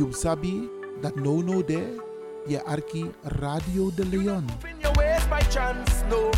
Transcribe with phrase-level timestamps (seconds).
[0.00, 0.64] You sabi
[1.00, 2.00] dat no no de
[2.46, 4.48] je arki Radio de Leon.
[4.64, 6.30] In your ways by chance, no.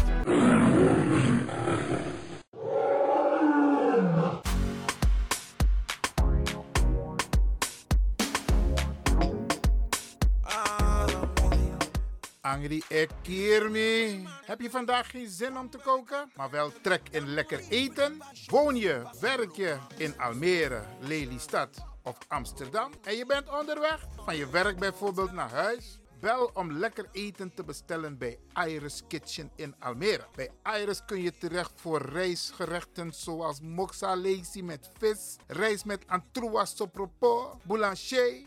[12.40, 14.26] Angry Ekirmi.
[14.44, 18.22] Heb je vandaag geen zin om te koken, maar wel trek in lekker eten?
[18.46, 24.50] Woon je, werk je in Almere, Lelystad of Amsterdam en je bent onderweg van je
[24.50, 25.98] werk bijvoorbeeld naar huis?
[26.20, 30.26] Bel om lekker eten te bestellen bij Iris Kitchen in Almere.
[30.34, 30.50] Bij
[30.80, 37.58] Iris kun je terecht voor rijstgerechten zoals moxa lazy met vis, rijst met antroas sopropo,
[37.62, 38.46] boulanger,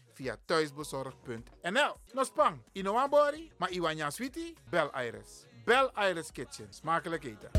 [0.21, 1.93] Via thuisbezorgd.nl.
[2.13, 5.45] No spang, inoambori, maar iwanya sweetie, bel Iris.
[5.65, 6.67] Bel Iris Kitchen.
[6.69, 7.49] Smakelijk eten.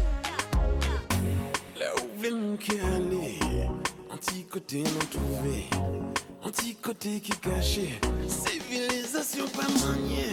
[1.74, 3.38] Là où cœur aller,
[4.10, 5.68] anti-côté non trouvé,
[6.42, 10.30] anti-côté qui caché, civilisation pas maniée,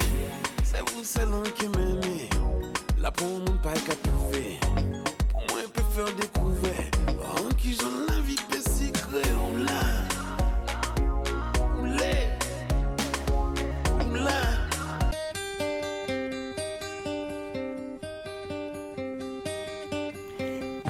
[0.64, 2.30] c'est vous salon qui m'aimez,
[3.00, 4.60] là pour mon pas qu'à trouver,
[5.32, 6.92] pour moi peut faire découvrir,
[7.24, 8.09] en qui j'en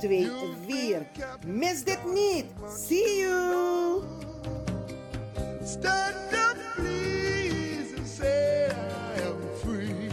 [0.00, 0.30] 2
[0.66, 1.06] 4.
[1.46, 2.44] Mis dit niet.
[2.68, 4.02] See you!
[5.64, 10.08] Stand up, please, and say I am free.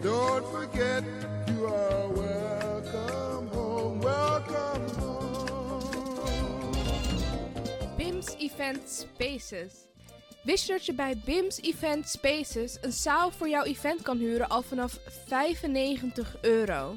[0.00, 1.02] Don't forget
[1.46, 5.82] you are welcome home, welcome home.
[7.96, 9.72] BIMS Event Spaces.
[10.42, 14.48] Wist je dat je bij BIMS Event Spaces een zaal voor jouw event kan huren
[14.48, 16.96] al vanaf 95 euro?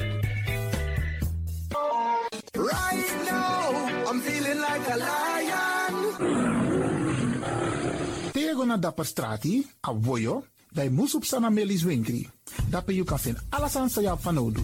[2.53, 5.95] Right now, I'm feeling like a lion.
[8.31, 12.29] Tego go naar Dapper Strati, a Woyo, bij Moesop Sana Melis Winkri.
[12.69, 14.63] Dapper you kan vinden alles aan sa van nodig.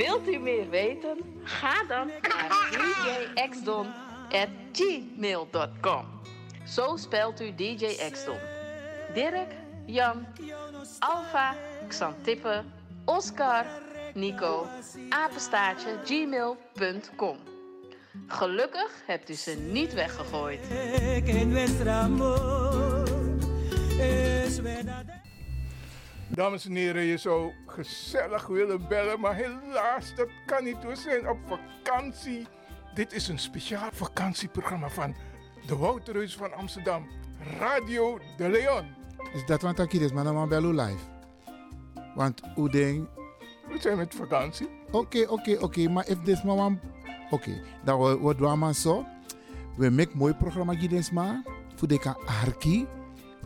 [0.00, 1.18] Wilt u meer weten?
[1.44, 2.68] Ga dan naar
[3.34, 6.04] djxdon.gmail.com.
[6.66, 8.38] Zo spelt u DJ Xdon.
[9.14, 9.52] Dirk,
[9.86, 10.26] Jan,
[10.98, 11.54] Alfa,
[11.88, 12.64] Xantippe,
[13.04, 13.66] Oscar,
[14.14, 14.66] Nico,
[15.08, 17.38] apenstaartje, gmail.com.
[18.26, 20.60] Gelukkig hebt u ze niet weggegooid.
[26.34, 30.84] Dames en heren, je zou gezellig willen bellen, maar helaas, dat kan niet.
[30.84, 32.46] We zijn op vakantie.
[32.94, 35.14] Dit is een speciaal vakantieprogramma van
[35.66, 37.06] de Wouterhuis van Amsterdam,
[37.58, 38.86] Radio de Leon.
[39.32, 41.04] Is dat wat ik is, maar dan bellen live.
[42.14, 43.08] Want hoe ding...
[43.68, 44.68] We zijn met vakantie.
[44.90, 46.78] Oké, oké, oké, maar if maar one...
[47.30, 49.06] Oké, dan doen we zo.
[49.76, 51.42] We maken mooi programma gids maar.
[51.74, 52.86] Voor de kan arki.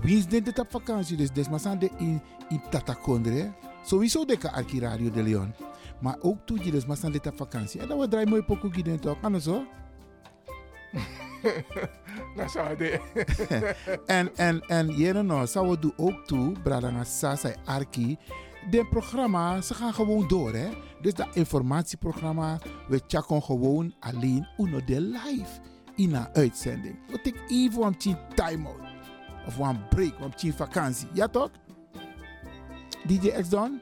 [0.04, 1.16] Wie is dit op vakantie?
[1.16, 3.52] Dus des maar zijn de in, in Tatakondre.
[3.84, 5.54] Sowieso de arki Radio de Leon.
[6.00, 7.80] Maar ook toe je dus zijn dit op vakantie.
[7.80, 9.20] En dan we draaien mooi pokoe gids toch?
[9.20, 9.64] Kan zo?
[12.36, 13.00] Dat zou de.
[14.06, 18.18] en, en, en, jere nou, zou we doen ook toe, Bradanga Sasa Arki.
[18.70, 20.68] De programma, ze gaan gewoon door, hè.
[21.00, 22.58] Dus dat informatieprogramma,
[22.88, 25.60] we checken gewoon alleen uno de live
[25.94, 26.96] in een uitzending.
[27.08, 28.93] We take even een time out.
[29.46, 31.08] Of een break, een vakantie.
[31.12, 31.50] Ja toch?
[33.06, 33.80] DJ X Don?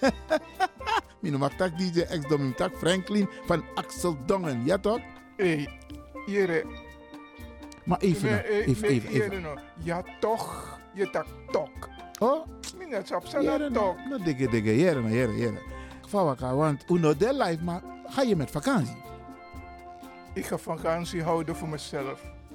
[1.20, 4.64] Mijn noem tak DJ X Don, mijn tak Franklin van Axel Dongen.
[4.64, 5.00] Ja toch?
[5.36, 5.68] Hé,
[6.24, 6.64] hey,
[7.84, 9.42] Maar even, nee, nou, even, nee, even, even.
[9.42, 9.58] Nou.
[9.82, 11.88] Ja toch, je tak tok.
[12.18, 12.46] Oh?
[12.78, 13.96] Minat op zijn tok.
[14.08, 15.58] No dikke dikke, jere no, jere, jere.
[16.08, 18.96] Fawaka, want uno de live, maar ga je met vakantie?
[20.34, 22.22] Ik ga vakantie houden voor mezelf.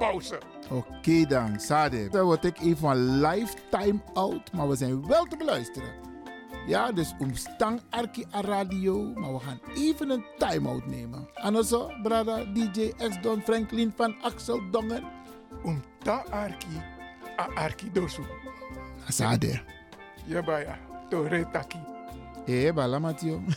[0.00, 0.38] pauze.
[0.70, 2.08] Oké dan, Sade.
[2.08, 5.92] Dan word ik even van lifetime out, maar we zijn wel te beluisteren.
[6.66, 11.28] Ja, dus omstang Arki a radio, maar we gaan even een time-out nemen.
[11.34, 15.04] En also, brada DJ X Don Franklin van Axel Dongen.
[15.62, 16.82] Omta Arki,
[17.38, 18.22] a Arki dosu.
[19.08, 19.60] Sade.
[20.24, 20.78] Ja, baya,
[21.08, 21.78] tore taki.
[22.46, 23.42] Eh, bala Matio.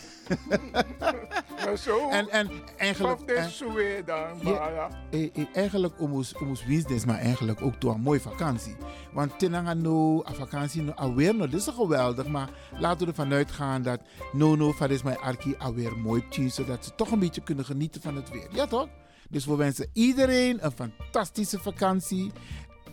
[1.66, 3.22] Maar zo, En, en eigenlijk...
[3.22, 6.34] En- dan, Ja, eh, eh, eigenlijk omus
[6.68, 8.76] business, maar eigenlijk ook door een mooie vakantie.
[9.14, 12.50] Want tenanga no, a vakantie no, alweer no, dit is geweldig, maar
[12.80, 14.00] laten we ervan uitgaan dat
[14.32, 17.66] no no, van is mijn arki alweer mooi tien, zodat ze toch een beetje kunnen
[17.66, 18.48] genieten van het weer.
[18.52, 18.88] Ja toch?
[19.30, 22.32] Dus we wensen iedereen een fantastische vakantie,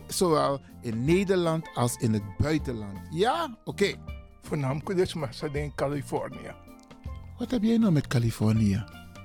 [0.07, 2.99] zowel in Nederland als in het buitenland.
[3.09, 3.57] Ja?
[3.63, 3.93] Oké.
[4.41, 6.51] Voornamelijk dus ze in Californië.
[7.37, 8.83] Wat heb jij nou met Californië?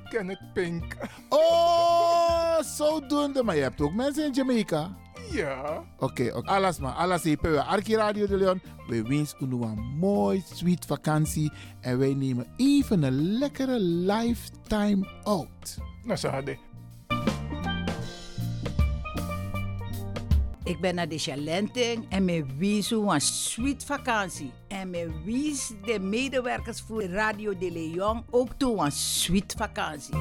[0.09, 0.97] Kenneth Pink.
[1.29, 3.43] Oh, zodoende.
[3.43, 4.97] Maar je hebt ook mensen in Jamaica.
[5.31, 5.85] Ja.
[5.99, 6.49] Oké, oké.
[6.51, 6.93] alles maar.
[6.93, 7.53] Alles even.
[7.53, 8.61] We Arki Radio de Leon.
[8.87, 11.53] We wensen u een mooi, sweet vakantie.
[11.81, 15.79] En wij nemen even een lekkere lifetime out.
[16.03, 16.59] Nou.
[20.67, 24.53] Ik ben naar de Chalenting en me wies een sweet vakantie.
[24.69, 30.15] En me wies de medewerkers voor Radio de Leon ook toe een sweet vakantie.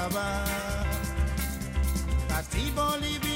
[0.00, 0.28] Baba.
[2.28, 3.29] Kati boli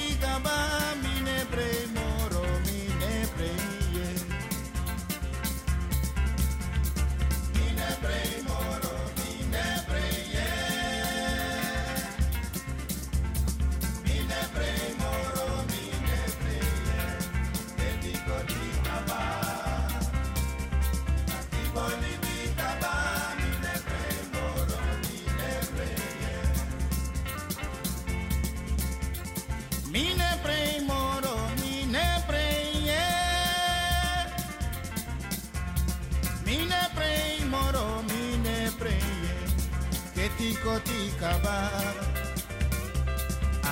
[40.64, 41.56] kotikaba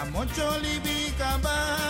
[0.02, 1.81] amocholi bikaba.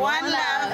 [0.00, 0.72] One Love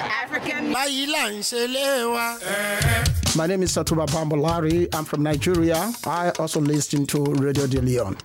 [3.35, 4.87] My name is Satuba Bambolari.
[4.95, 5.91] I'm from Nigeria.
[6.05, 8.15] I also listen to Radio De Leon.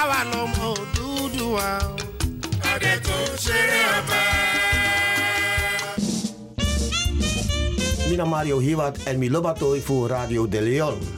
[0.00, 1.96] àwa lọmọ Odùduwà o.
[2.74, 4.20] adé tó ṣeré ọba.
[8.10, 11.17] Mina Mario Hiwat en mi lobatoi voor Radio De Leon.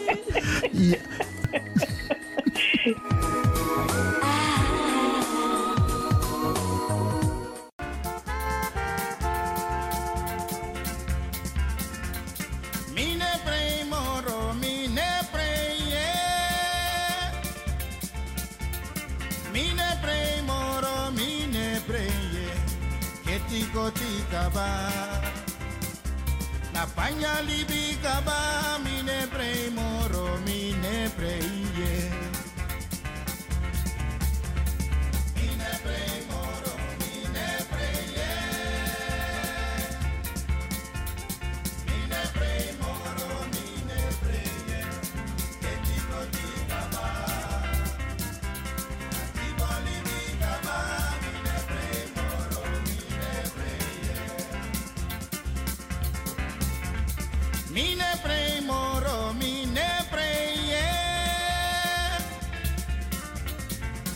[57.71, 62.19] Mine prei moro, mine prei yeah.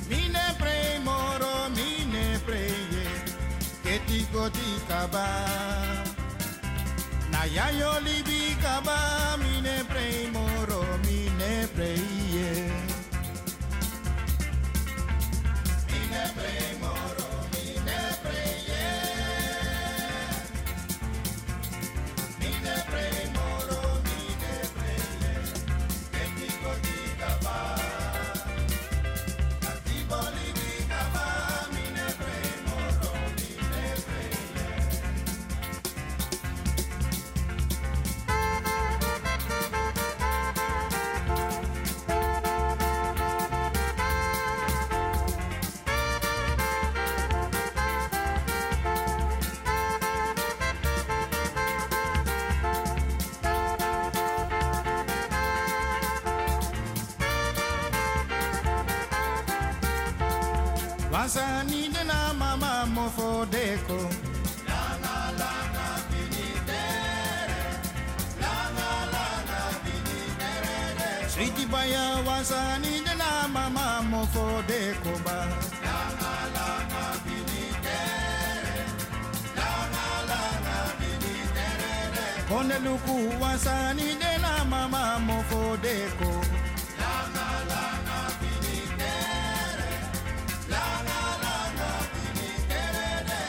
[0.09, 3.24] Mine prei moro, mine prei yeah.
[3.81, 4.27] Che ti
[4.88, 5.27] kaba
[7.31, 12.25] Na yayo libi kaba Mine prei moro, mine prei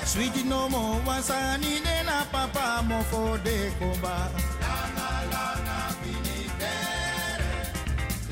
[0.06, 4.16] Sweetie no mo wasani ne na papa mo fo de komba.
[4.62, 7.52] Langa langa finitere,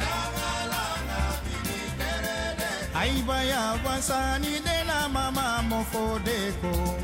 [0.01, 2.71] langa langa finitere de.
[3.01, 6.95] Aiba ya wasani ne na mama mo fo de komba.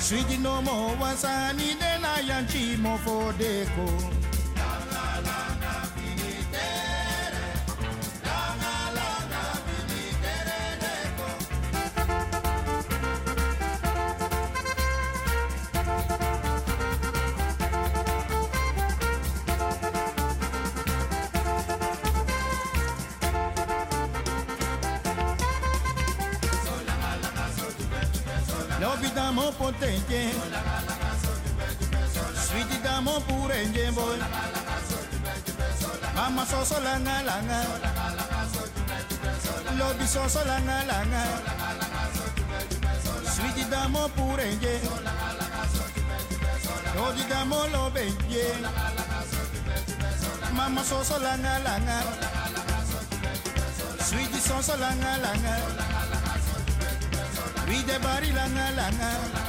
[0.00, 4.27] Sweetie no mo wasani de na yanchi mo fo de komba.
[29.58, 30.30] Potente
[32.46, 34.18] Sweetie damo purenge boy
[36.14, 37.58] Mama so so langa langa
[40.06, 41.22] so so langa langa
[43.26, 44.78] Sweetie damo purenge
[46.94, 47.66] Love damo
[50.54, 52.02] Mama so so langa langa
[54.38, 55.98] so so langa langa
[58.32, 59.47] langa langa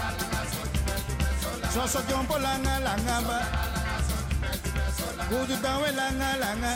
[1.74, 3.40] soso jombolanga langamba
[5.30, 6.74] kudu dawelanga langa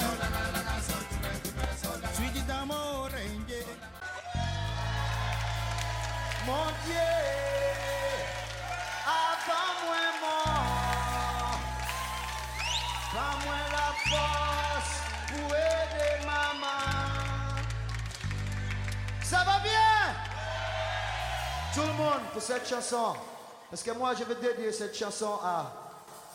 [2.16, 3.62] suidi damo renje
[6.46, 7.34] mon dieu!
[9.06, 10.04] Avant moi.
[10.22, 11.60] Mort
[13.14, 14.94] pas moi la force
[15.30, 17.62] pour aider maman.
[19.24, 19.96] Ça va bien?
[21.74, 23.16] Tout le monde pour cette chanson.
[23.74, 25.66] Parce que moi, je veux dédier cette chanson à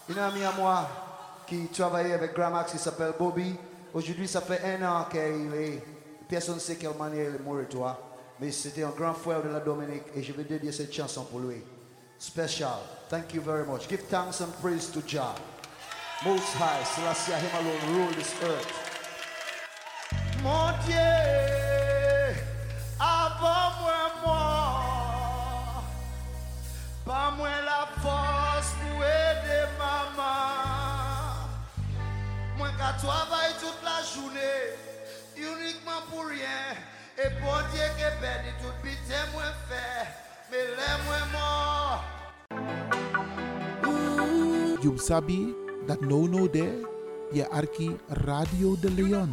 [0.09, 0.88] une amie à moi
[1.46, 3.55] qui travaillait avec Gramax qui s'appelle Bobby.
[3.94, 5.81] Aujourd'hui, ça fait un an qu'il est.
[6.29, 7.96] Personne ne sait quelle manière il est mort, toi.
[8.40, 11.38] Mais c'était un grand frère de la Dominique et je veux dédier cette chanson pour
[11.38, 11.62] lui.
[12.18, 12.81] Special.
[13.09, 13.88] Thank you very much.
[13.88, 15.37] Give thanks and praise to Jah.
[16.24, 18.66] Most High, Selassie, Him alone rule this earth.
[20.42, 21.58] Mon Dieu.
[32.98, 34.74] travaille toute la journée,
[35.37, 36.74] uniquement pour rien.
[37.18, 40.06] Et bon Dieu qui béni tout pitié moi fait,
[40.50, 42.04] mais les moi mort.
[44.82, 45.54] You sabi
[45.87, 46.82] that no no there,
[47.32, 49.32] ye arki Radio de Leon.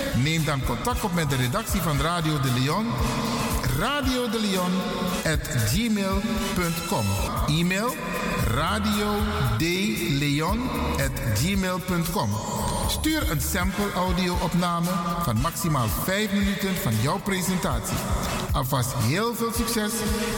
[0.15, 2.85] Neem dan contact op met de redactie van Radio de Leon.
[3.79, 4.71] Radio de Leon
[5.33, 7.05] at gmail.com.
[7.47, 7.95] E-mail
[8.47, 9.15] radio.
[12.87, 14.89] Stuur een sample audio-opname
[15.23, 17.97] van maximaal 5 minuten van jouw presentatie.
[18.51, 19.91] Alvast heel veel succes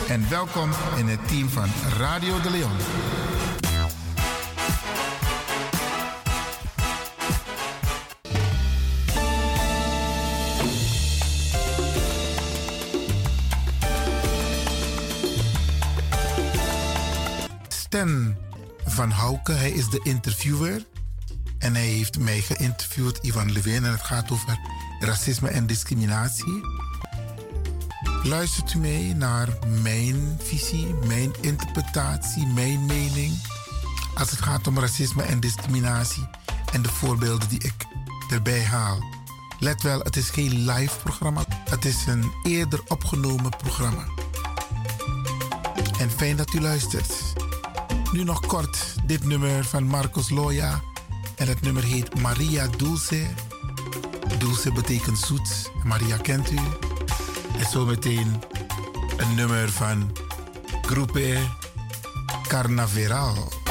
[0.07, 3.22] en welkom in het team van Radio de Leon.
[17.93, 18.37] Sten
[18.85, 20.85] van Houke, hij is de interviewer.
[21.57, 24.59] En hij heeft mij geïnterviewd, Ivan Levin, en het gaat over
[24.99, 26.61] racisme en discriminatie.
[28.23, 29.47] Luistert u mee naar
[29.81, 33.33] mijn visie, mijn interpretatie, mijn mening
[34.15, 36.27] als het gaat om racisme en discriminatie
[36.71, 37.85] en de voorbeelden die ik
[38.29, 39.03] erbij haal.
[39.59, 44.05] Let wel, het is geen live programma, het is een eerder opgenomen programma.
[45.99, 47.32] En fijn dat u luistert.
[48.13, 50.81] Nu nog kort dit nummer van Marcos Loya.
[51.35, 53.27] En het nummer heet Maria Dulce.
[54.39, 55.71] Dulce betekent zoet.
[55.83, 56.57] Maria kent u.
[57.57, 58.41] En zometeen
[59.17, 60.11] een nummer van
[60.81, 61.37] Groepe
[62.47, 63.62] Carnaveral.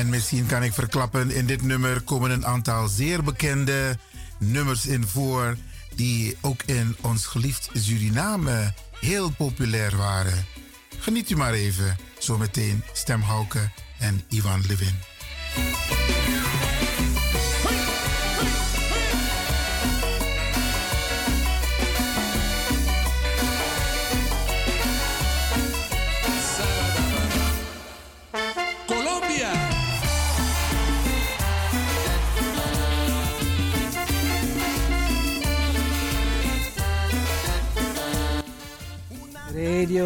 [0.00, 3.98] En misschien kan ik verklappen, in dit nummer komen een aantal zeer bekende
[4.38, 5.56] nummers in voor.
[5.94, 10.46] Die ook in ons geliefd Suriname heel populair waren.
[10.98, 11.96] Geniet u maar even.
[12.18, 14.94] Zometeen Stem Hauke en Ivan Levin.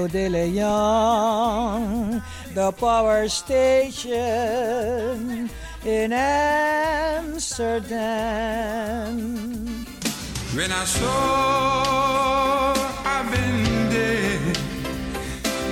[0.08, 2.22] De Leon,
[2.54, 4.10] the power station
[5.84, 7.44] in Amsterdam.
[10.54, 14.56] When I saw I've been dead,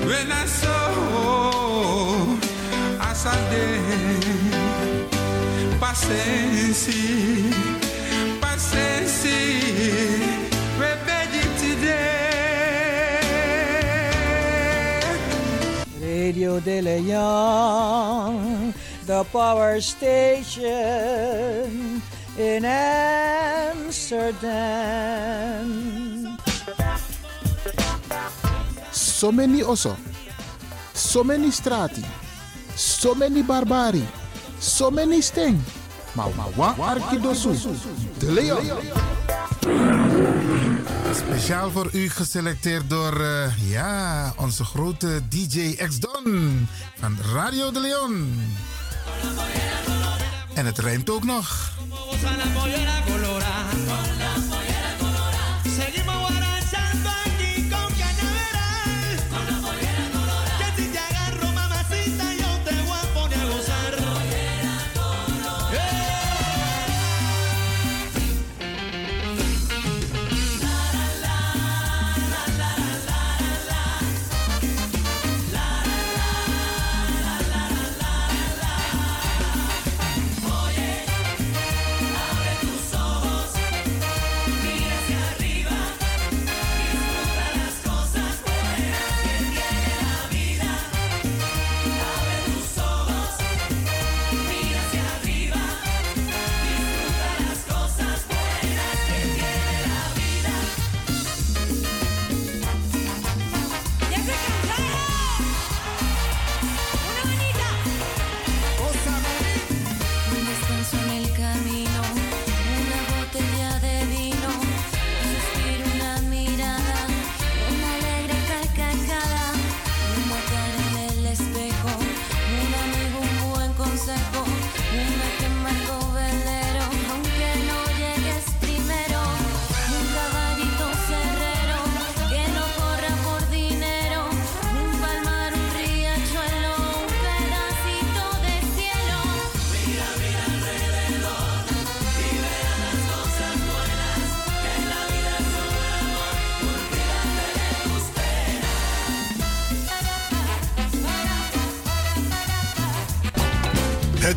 [0.05, 2.39] when I saw
[3.01, 4.25] I saw dead,
[5.81, 6.93] paciência,
[8.41, 10.32] paciência,
[16.23, 18.73] Radio De Leon,
[19.07, 20.71] the power station
[22.39, 24.07] in Amsterdam.
[28.93, 29.97] So many oso.
[30.95, 32.05] So many strati.
[32.77, 34.07] So many barbari.
[34.61, 35.61] So many sting.
[36.15, 37.51] Maar wa arkidosu.
[38.19, 38.61] De Leon.
[41.15, 48.43] Speciaal voor u geselecteerd door eh, ja, onze grote DJ X-Don van Radio de Leon.
[50.55, 51.73] En het rijmt ook nog.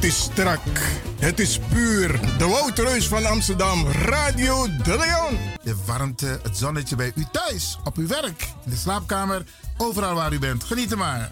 [0.05, 0.59] Is strak.
[1.19, 2.19] Het is puur.
[2.37, 3.87] De Wouterreus van Amsterdam.
[3.87, 5.37] Radio De Leon.
[5.63, 9.43] De warmte, het zonnetje bij u thuis, op uw werk, in de slaapkamer,
[9.77, 10.63] overal waar u bent.
[10.63, 11.31] Geniet er maar.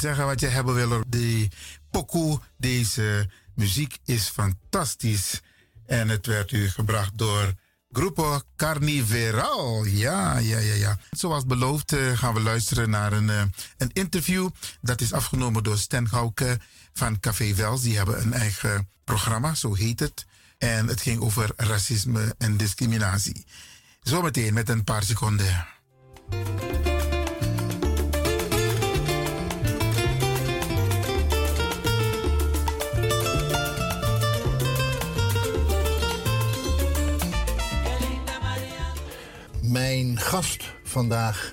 [0.00, 1.02] Zeggen wat je hebben wil.
[1.06, 1.48] De
[1.90, 5.40] pokoe, deze muziek is fantastisch.
[5.86, 7.54] En het werd u gebracht door
[7.92, 9.84] Grupo Carniveral.
[9.84, 10.98] Ja, ja, ja, ja.
[11.10, 13.42] Zoals beloofd eh, gaan we luisteren naar een, eh,
[13.76, 14.48] een interview.
[14.80, 16.58] Dat is afgenomen door Stan Gauke
[16.92, 17.82] van Café Wels.
[17.82, 20.26] Die hebben een eigen programma, zo heet het.
[20.58, 23.46] En het ging over racisme en discriminatie.
[24.02, 25.66] Zometeen met een paar seconden.
[40.04, 41.52] Mijn gast vandaag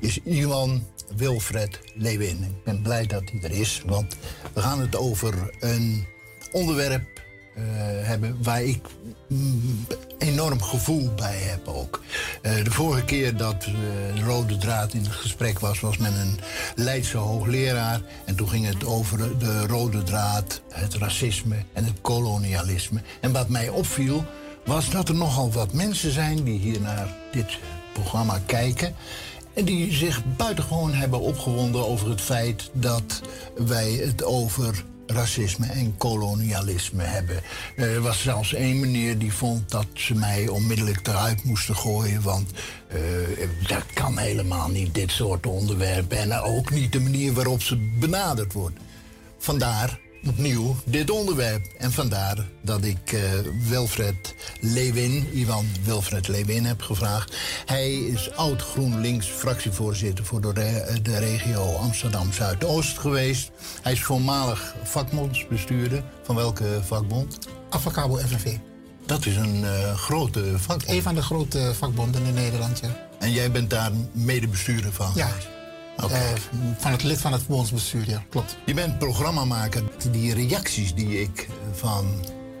[0.00, 0.86] is Iwan
[1.16, 2.42] Wilfred Lewin.
[2.42, 4.16] Ik ben blij dat hij er is, want
[4.52, 6.06] we gaan het over een
[6.52, 7.22] onderwerp
[7.54, 7.62] eh,
[8.06, 8.86] hebben waar ik
[9.28, 9.86] mm,
[10.18, 12.02] enorm gevoel bij heb ook.
[12.42, 13.72] Eh, de vorige keer dat eh,
[14.14, 16.38] de rode draad in het gesprek was, was met een
[16.74, 18.00] Leidse hoogleraar.
[18.24, 23.02] En toen ging het over de rode draad, het racisme en het kolonialisme.
[23.20, 24.24] En wat mij opviel,
[24.64, 27.58] was dat er nogal wat mensen zijn die hier naar dit
[28.46, 28.94] kijken.
[29.54, 33.20] En die zich buitengewoon hebben opgewonden over het feit dat
[33.56, 37.40] wij het over racisme en kolonialisme hebben.
[37.76, 42.22] Er was zelfs één meneer die vond dat ze mij onmiddellijk eruit moesten gooien.
[42.22, 42.50] Want
[42.88, 43.00] eh,
[43.68, 46.18] dat kan helemaal niet, dit soort onderwerpen.
[46.18, 48.76] En ook niet de manier waarop ze benaderd wordt.
[49.38, 51.66] Vandaar opnieuw dit onderwerp.
[51.78, 53.20] En vandaar dat ik eh,
[53.68, 57.36] Wilfred Lewin, Ivan Wilfred Lewin, heb gevraagd.
[57.66, 63.50] Hij is oud GroenLinks fractievoorzitter voor de, re- de regio Amsterdam Zuidoost geweest.
[63.82, 66.02] Hij is voormalig vakbondsbestuurder.
[66.22, 67.38] Van welke vakbond?
[67.70, 68.56] Avocabo FNV.
[69.06, 70.88] Dat is een eh, grote vakbond.
[70.88, 73.06] Een van de grote vakbonden in Nederland, ja.
[73.18, 75.12] En jij bent daar medebestuurder van?
[75.14, 75.28] Ja.
[76.06, 76.20] Eh,
[76.78, 78.56] van het lid van het bondsbestuur, ja, klopt.
[78.66, 79.82] Je bent programmamaker.
[80.10, 82.06] Die reacties die ik van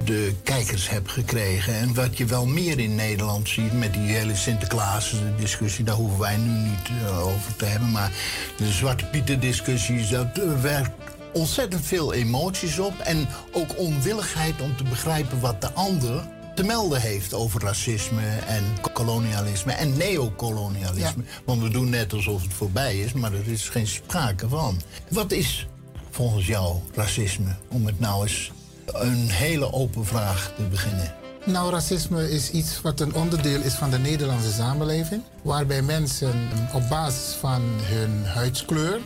[0.04, 1.74] de kijkers heb gekregen...
[1.74, 5.84] en wat je wel meer in Nederland ziet met die hele Sinterklaas-discussie...
[5.84, 7.90] daar hoeven wij nu niet eh, over te hebben.
[7.90, 8.12] Maar
[8.56, 10.90] de Zwarte Pieter-discussies, dat eh, werkt
[11.32, 12.98] ontzettend veel emoties op...
[12.98, 16.22] en ook onwilligheid om te begrijpen wat de ander
[16.58, 21.22] te melden heeft over racisme en kolonialisme en neocolonialisme.
[21.44, 24.80] Want we doen net alsof het voorbij is, maar er is geen sprake van.
[25.08, 25.68] Wat is
[26.10, 27.56] volgens jou racisme?
[27.68, 28.52] Om het nou eens
[28.86, 31.14] een hele open vraag te beginnen.
[31.44, 35.22] Nou, racisme is iets wat een onderdeel is van de Nederlandse samenleving.
[35.42, 39.00] Waarbij mensen op basis van hun huidskleur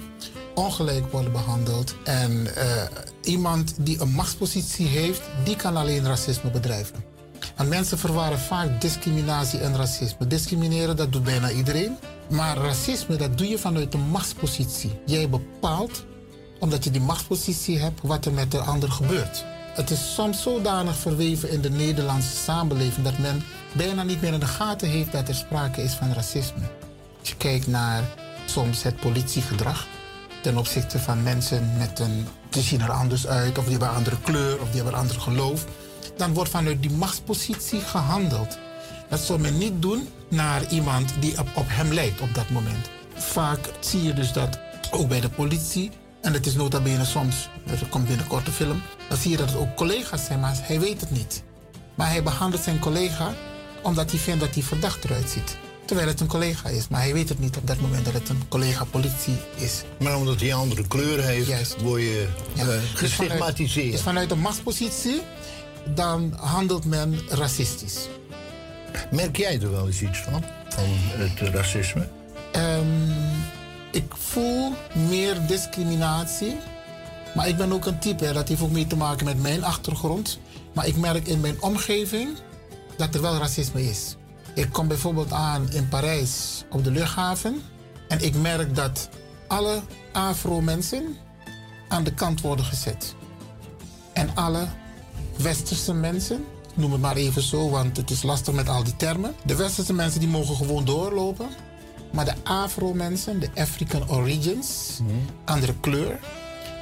[0.54, 1.94] ongelijk worden behandeld.
[2.04, 2.82] En eh,
[3.22, 7.11] iemand die een machtspositie heeft, die kan alleen racisme bedrijven.
[7.68, 10.26] Mensen verwarren vaak discriminatie en racisme.
[10.26, 11.96] Discrimineren, dat doet bijna iedereen.
[12.30, 15.00] Maar racisme, dat doe je vanuit een machtspositie.
[15.06, 16.04] Jij bepaalt,
[16.58, 19.44] omdat je die machtspositie hebt, wat er met de ander gebeurt.
[19.74, 23.42] Het is soms zodanig verweven in de Nederlandse samenleving dat men
[23.72, 26.62] bijna niet meer in de gaten heeft dat er sprake is van racisme.
[27.20, 28.02] Als je kijkt naar
[28.46, 29.86] soms het politiegedrag
[30.42, 32.26] ten opzichte van mensen met een.
[32.50, 34.98] Die zien er anders uit, of die hebben een andere kleur, of die hebben een
[34.98, 35.64] ander geloof.
[36.16, 38.58] Dan wordt vanuit die machtspositie gehandeld.
[39.08, 42.88] Dat zou men niet doen naar iemand die op, op hem lijkt op dat moment.
[43.14, 44.58] Vaak zie je dus dat
[44.90, 45.90] ook bij de politie,
[46.22, 49.48] en het is nota bene soms, er komt binnenkort een film, dan zie je dat
[49.50, 51.42] het ook collega's zijn, maar hij weet het niet.
[51.94, 53.34] Maar hij behandelt zijn collega
[53.82, 55.56] omdat hij vindt dat hij verdacht eruit ziet.
[55.86, 58.28] Terwijl het een collega is, maar hij weet het niet op dat moment dat het
[58.28, 59.82] een collega politie is.
[59.98, 62.60] Maar omdat hij een andere kleur heeft, word je Ja.
[62.62, 63.92] eh, Dus vanuit- gestigmatiseerd.
[63.92, 65.20] Dus vanuit een machtspositie,
[65.94, 68.08] dan handelt men racistisch.
[69.10, 70.44] Merk jij er wel eens iets van?
[70.68, 72.08] Van het racisme?
[72.52, 73.10] Ehm,
[73.90, 74.72] ik voel
[75.08, 76.56] meer discriminatie.
[77.34, 80.38] Maar ik ben ook een type, dat heeft ook mee te maken met mijn achtergrond.
[80.72, 82.28] Maar ik merk in mijn omgeving
[82.96, 84.16] dat er wel racisme is.
[84.54, 87.62] Ik kom bijvoorbeeld aan in Parijs op de luchthaven.
[88.08, 89.08] En ik merk dat
[89.46, 91.16] alle Afro-mensen
[91.88, 93.14] aan de kant worden gezet.
[94.12, 94.66] En alle
[95.36, 99.34] westerse mensen, noem het maar even zo, want het is lastig met al die termen.
[99.44, 101.48] De westerse mensen die mogen gewoon doorlopen.
[102.10, 104.98] Maar de Afro-mensen, de African origins,
[105.44, 106.18] andere kleur,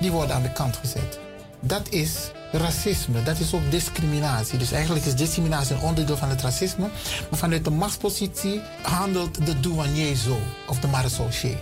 [0.01, 1.19] die worden aan de kant gezet.
[1.61, 4.59] Dat is racisme, dat is ook discriminatie.
[4.59, 6.89] Dus eigenlijk is discriminatie een onderdeel van het racisme.
[7.31, 10.39] Maar vanuit de machtspositie handelt de douanier zo,
[10.69, 11.59] of de marechaussee.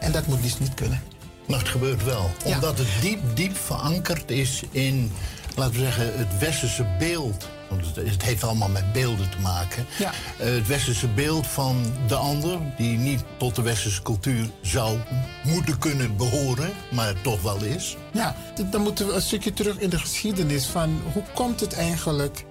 [0.00, 1.02] En dat moet dus niet kunnen.
[1.46, 2.30] Maar het gebeurt wel.
[2.44, 5.12] Omdat het diep, diep verankerd is in,
[5.56, 7.48] laten we zeggen, het westerse beeld.
[7.68, 9.86] Want het, heeft allemaal met beelden te maken.
[9.98, 10.12] Ja.
[10.38, 14.98] Eh, het westerse beeld van de ander, die niet tot de westerse cultuur zou
[15.44, 17.96] moeten kunnen behoren, maar het toch wel is.
[18.12, 18.36] Ja,
[18.70, 22.44] dan moeten we een stukje terug in de geschiedenis van hoe komt het eigenlijk?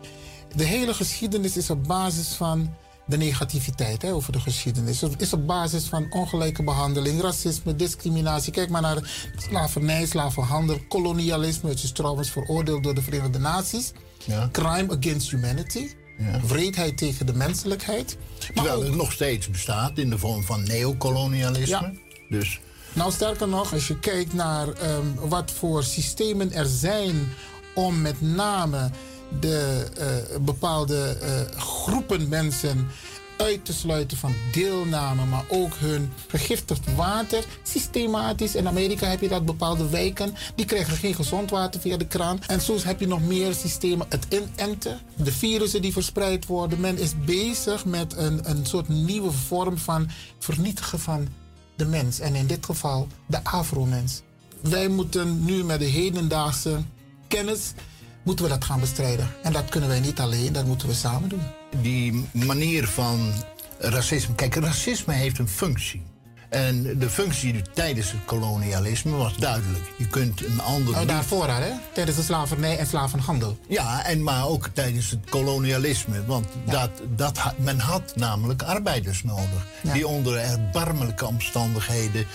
[0.55, 2.75] De hele geschiedenis is op basis van
[3.05, 5.01] de negativiteit hè, over de geschiedenis.
[5.01, 8.51] Het is op basis van ongelijke behandeling, racisme, discriminatie.
[8.51, 11.69] Kijk maar naar slavernij, slavenhandel, kolonialisme.
[11.69, 13.91] Het is trouwens veroordeeld door de Verenigde Naties.
[14.25, 14.49] Ja.
[14.51, 15.89] Crime against humanity.
[16.47, 18.17] Wreedheid tegen de menselijkheid.
[18.53, 21.93] Terwijl het nog steeds bestaat in de vorm van neocolonialisme.
[22.29, 22.59] Dus
[22.93, 27.33] Nou, sterker nog, als je kijkt naar ehm, wat voor systemen er zijn
[27.73, 28.89] om met name
[29.39, 32.87] de eh, bepaalde eh, groepen mensen
[33.37, 38.55] uit te sluiten van deelname, maar ook hun vergiftigd water systematisch.
[38.55, 42.39] In Amerika heb je dat bepaalde wijken, die krijgen geen gezond water via de kraan.
[42.47, 44.07] En zo heb je nog meer systemen.
[44.09, 46.79] Het inenten, de virussen die verspreid worden.
[46.79, 50.09] Men is bezig met een, een soort nieuwe vorm van
[50.39, 51.27] vernietigen van
[51.75, 52.19] de mens.
[52.19, 54.21] En in dit geval de afro-mens.
[54.61, 56.83] Wij moeten nu met de hedendaagse
[57.27, 57.73] kennis
[58.25, 59.29] moeten we dat gaan bestrijden.
[59.43, 61.41] En dat kunnen wij niet alleen, dat moeten we samen doen.
[61.81, 63.33] die manier van
[63.79, 64.35] racisme.
[64.35, 66.01] Kijk, racisme heeft een functie.
[66.49, 69.83] En de functie tijdens het kolonialisme was duidelijk.
[69.97, 70.97] Je kunt een ander.
[70.99, 71.71] Niet- daarvoor al, hè?
[71.93, 73.57] Tijdens de slavernij en slavenhandel.
[73.67, 76.25] Ja, en maar ook tijdens het kolonialisme.
[76.25, 79.65] Want dat, dat, men had namelijk arbeiders nodig.
[79.83, 79.93] Ja.
[79.93, 82.25] Die onder erbarmelijke omstandigheden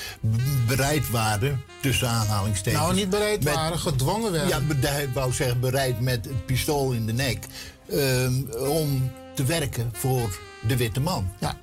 [0.67, 2.83] bereid waren, tussen aanhalingstekens.
[2.83, 4.63] Nou, niet bereid met- waren, gedwongen werden.
[4.81, 7.45] Ja, ik wou zeggen bereid met het pistool in de nek.
[7.93, 8.33] ehm,
[8.69, 11.31] om te werken voor de witte man.
[11.39, 11.55] Ja.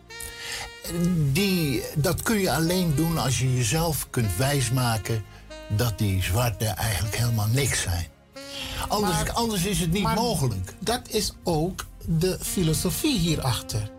[1.31, 5.23] Die, dat kun je alleen doen als je jezelf kunt wijsmaken
[5.69, 8.07] dat die zwarte eigenlijk helemaal niks zijn.
[8.88, 10.73] Anders, Maar- anders is het niet maar mogelijk.
[10.79, 13.91] Dat is ook de filosofie hierachter.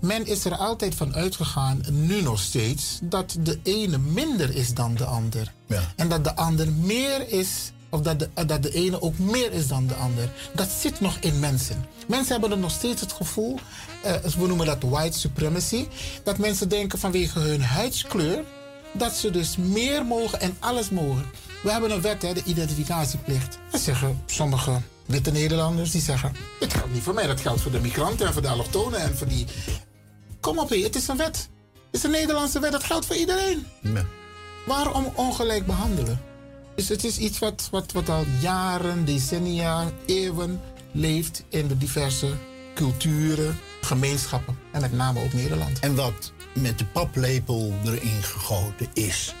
[0.00, 4.94] Men is er altijd van uitgegaan, nu nog steeds, dat de ene minder is dan
[4.94, 5.52] de ander.
[5.96, 9.68] En dat de ander meer is, of dat de, dat de ene ook meer is
[9.68, 10.30] dan de ander.
[10.54, 11.86] Dat zit nog in mensen.
[12.06, 13.58] Mensen hebben er nog steeds het gevoel,
[14.02, 15.86] eh, we noemen dat white supremacy,
[16.22, 18.44] dat mensen denken vanwege hun huidskleur
[18.92, 21.24] dat ze dus meer mogen en alles mogen.
[21.62, 23.58] We hebben een wet, hè, de identificatieplicht.
[23.70, 26.32] En zeggen sommige witte Nederlanders, die zeggen...
[26.60, 29.16] dit geldt niet voor mij, dat geldt voor de migranten en voor de allochtonen en
[29.16, 29.46] voor die...
[30.40, 31.48] Kom op, hé, het is een wet.
[31.72, 33.66] Het is een Nederlandse wet, dat geldt voor iedereen.
[34.66, 36.27] Waarom ongelijk behandelen?
[36.78, 40.60] Dus het is iets wat, wat, wat al jaren, decennia, eeuwen
[40.92, 42.32] leeft in de diverse
[42.74, 44.58] culturen, gemeenschappen.
[44.72, 45.78] En met name ook Nederland.
[45.78, 49.34] En wat met de paplepel erin gegoten is.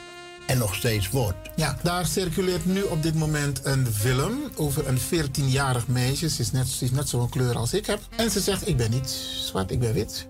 [0.46, 1.36] En nog steeds wordt.
[1.56, 6.28] Ja, daar circuleert nu op dit moment een film over een 14-jarig meisje.
[6.28, 8.00] Ze is, net, ze is net zo'n kleur als ik heb.
[8.16, 10.28] En ze zegt, ik ben niet zwart, ik ben wit.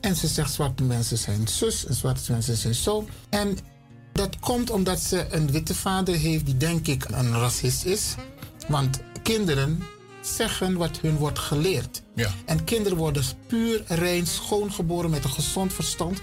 [0.00, 3.06] En ze zegt, zwarte mensen zijn zus en zwarte mensen zijn zo.
[3.28, 3.58] En
[4.18, 8.14] dat komt omdat ze een witte vader heeft die denk ik een racist is.
[8.68, 9.82] Want kinderen
[10.20, 12.02] zeggen wat hun wordt geleerd.
[12.14, 12.30] Ja.
[12.44, 16.20] En kinderen worden puur, rein, schoongeboren met een gezond verstand.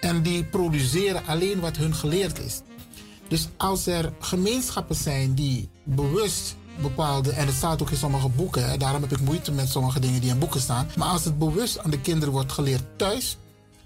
[0.00, 2.60] En die produceren alleen wat hun geleerd is.
[3.28, 8.70] Dus als er gemeenschappen zijn die bewust bepaalde, en het staat ook in sommige boeken,
[8.70, 10.90] hè, daarom heb ik moeite met sommige dingen die in boeken staan.
[10.96, 13.36] Maar als het bewust aan de kinderen wordt geleerd thuis,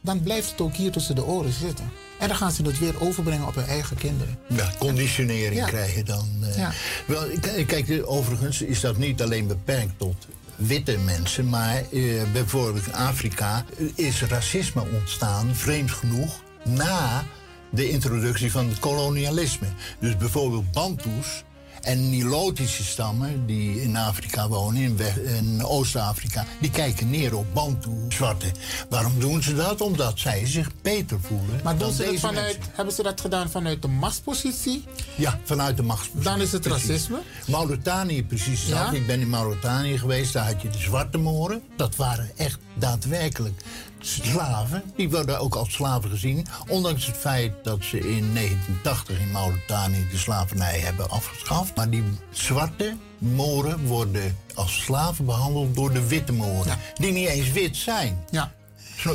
[0.01, 2.02] dan blijft het ook hier tussen de oren zitten.
[2.23, 4.39] En dan gaan ze het weer overbrengen op hun eigen kinderen.
[4.49, 5.67] Ja, conditionering Ja.
[5.67, 6.29] krijg je dan.
[6.43, 6.57] eh.
[6.57, 6.73] Ja.
[7.07, 12.23] Wel, k- kijk, eh, overigens is dat niet alleen beperkt tot witte mensen, maar eh,
[12.33, 17.25] bijvoorbeeld in Afrika eh, is racisme ontstaan, vreemd genoeg, na
[17.71, 19.67] de introductie van het kolonialisme.
[20.01, 21.45] Dus bijvoorbeeld Bantus
[21.83, 24.99] en Nilotische stammen die in Afrika wonen, in,
[25.37, 28.47] in Oost-Afrika, die kijken neer op Bantu-zwarte.
[28.89, 29.81] Waarom doen ze dat?
[29.81, 31.61] Omdat zij zich beter voelen.
[31.65, 32.73] Maar dan doen ze dat vanuit, mensen.
[32.75, 34.85] hebben ze dat gedaan vanuit de machtspositie?
[35.17, 36.31] Ja, vanuit de machtspositie.
[36.31, 36.89] Dan is het Precies.
[36.89, 37.19] racisme?
[37.47, 38.91] Mauritanië precies Ja?
[38.91, 41.63] Ik ben in Mauritanië geweest, daar had je de zwarte moren.
[41.77, 43.63] Dat waren echt daadwerkelijk
[44.03, 44.83] slaven.
[44.97, 46.47] Die werden ook als slaven gezien.
[46.69, 51.77] Ondanks het feit dat ze in 1980 in Mauritanië de slavernij hebben afgeschaft.
[51.77, 56.79] Maar die zwarte moren worden als slaven behandeld door de witte moren.
[56.95, 58.25] Die niet eens wit zijn.
[58.31, 58.53] Ja.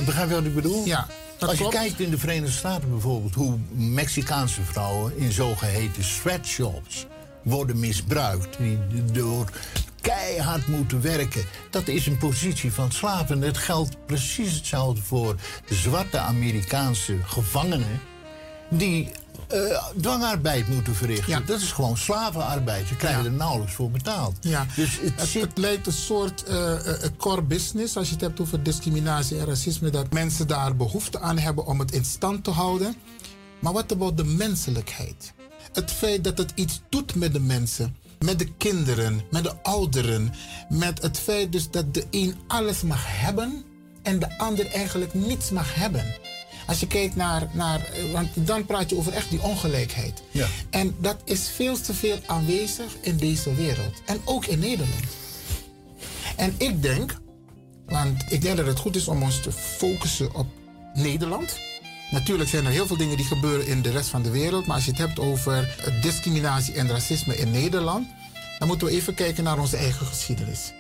[0.06, 0.86] Begrijp je wat ik bedoel?
[0.86, 1.08] Ja,
[1.38, 1.76] dat Als je klopt.
[1.80, 3.34] kijkt in de Verenigde Staten bijvoorbeeld...
[3.36, 7.06] hoe Mexicaanse vrouwen in zogeheten sweatshops
[7.44, 8.58] worden misbruikt.
[8.58, 8.80] Die
[9.12, 9.50] door
[10.02, 11.46] keihard moeten werken.
[11.70, 13.42] Dat is een positie van slaven.
[13.42, 15.36] Het geldt precies hetzelfde voor
[15.68, 18.02] de zwarte Amerikaanse gevangenen...
[18.70, 19.12] die
[19.48, 21.46] eh, dwangarbeid moeten verrichten.
[21.46, 22.88] Dat is gewoon slavenarbeid.
[22.88, 24.38] Ze krijgen er nauwelijks voor betaald.
[24.42, 28.22] Ja, Dus het, het, het lijkt een soort eh, eh, core business als je het
[28.22, 32.44] hebt over discriminatie en racisme, dat mensen daar behoefte aan hebben om het in stand
[32.44, 32.96] te houden.
[33.60, 35.34] Maar wat about de menselijkheid?
[35.74, 40.34] Het feit dat het iets doet met de mensen, met de kinderen, met de ouderen,
[40.70, 43.64] met het feit dus dat de een alles mag hebben
[44.04, 46.06] en de ander eigenlijk niets mag hebben.
[46.68, 50.22] Als je kijkt naar, naar eh, want dan praat je over echt die ongelijkheid.
[50.32, 50.48] Ja.
[50.70, 54.02] En dat is veel te veel aanwezig in deze wereld.
[54.06, 55.06] En ook in Nederland.
[56.36, 57.20] En ik denk,
[57.86, 60.48] want ik denk dat het goed is om ons te focussen op
[60.94, 61.60] Nederland.
[62.12, 64.66] Natuurlijk zijn er heel veel dingen die gebeuren in de rest van de wereld.
[64.66, 68.08] Maar als je het hebt over eh, discriminatie en racisme in Nederland.
[68.60, 70.72] dan moeten we even kijken naar onze eigen geschiedenis.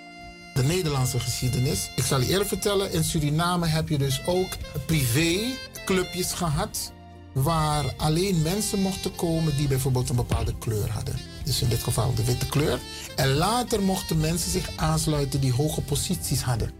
[0.53, 1.89] De Nederlandse geschiedenis.
[1.95, 6.91] Ik zal je eerlijk vertellen, in Suriname heb je dus ook privéclubjes gehad.
[7.31, 11.15] Waar alleen mensen mochten komen die bijvoorbeeld een bepaalde kleur hadden.
[11.43, 12.79] Dus in dit geval de witte kleur.
[13.15, 16.71] En later mochten mensen zich aansluiten die hoge posities hadden.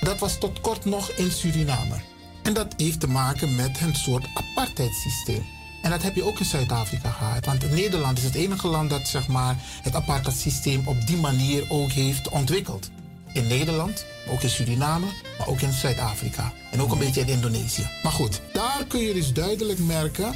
[0.00, 2.11] Dat was tot kort nog in Suriname.
[2.42, 5.44] En dat heeft te maken met een soort apartheidssysteem.
[5.82, 7.44] En dat heb je ook in Zuid-Afrika gehad.
[7.44, 11.90] Want Nederland is het enige land dat zeg maar, het apartheidssysteem op die manier ook
[11.90, 12.90] heeft ontwikkeld.
[13.32, 15.06] In Nederland, ook in Suriname,
[15.38, 16.52] maar ook in Zuid-Afrika.
[16.70, 17.88] En ook een beetje in Indonesië.
[18.02, 20.34] Maar goed, daar kun je dus duidelijk merken